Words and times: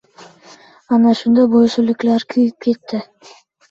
Ana 0.97 1.13
shunda 1.21 1.45
boysunliklar 1.53 2.29
kuyib 2.35 2.61
ketdi! 2.69 3.09